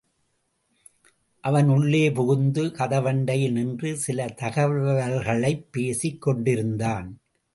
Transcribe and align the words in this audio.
அவன் 1.43 1.67
உள்ளே 1.67 2.11
புகுந்து, 2.11 2.63
கதவண்டையில் 2.65 3.51
நின்று 3.51 3.97
சில 3.97 4.25
தகவல்களைப் 4.25 5.65
பேசிக் 5.71 6.21
கொண்டிருந்தான். 6.21 7.19